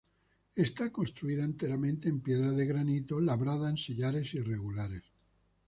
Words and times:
Está 0.55 0.91
construida 0.91 1.43
enteramente 1.43 2.09
en 2.09 2.21
piedra 2.21 2.51
de 2.53 2.65
granito, 2.65 3.19
labrada 3.21 3.69
en 3.69 3.77
sillares 3.77 4.33
irregulares. 4.33 5.03